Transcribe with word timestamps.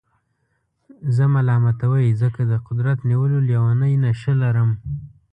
زه 1.15 1.23
ملامتوئ 1.35 2.07
ځکه 2.21 2.41
د 2.51 2.53
قدرت 2.67 2.99
نیولو 3.09 3.39
لېونۍ 3.47 3.93
نېشه 4.03 4.33
لرم. 4.43 4.69